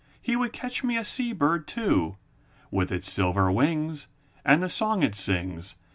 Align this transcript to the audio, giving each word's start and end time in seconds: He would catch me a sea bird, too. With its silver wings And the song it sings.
He 0.19 0.35
would 0.35 0.51
catch 0.51 0.83
me 0.83 0.97
a 0.97 1.05
sea 1.05 1.31
bird, 1.31 1.67
too. 1.67 2.15
With 2.71 2.91
its 2.91 3.07
silver 3.07 3.51
wings 3.51 4.07
And 4.43 4.63
the 4.63 4.67
song 4.67 5.03
it 5.03 5.13
sings. 5.13 5.75